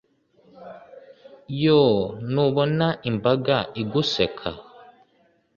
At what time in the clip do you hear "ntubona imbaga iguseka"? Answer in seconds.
2.29-4.49